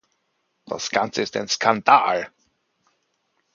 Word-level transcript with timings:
Das 0.65 0.89
Ganze 0.89 1.21
ist 1.21 1.37
ein 1.37 1.47
Skandal! 1.47 2.31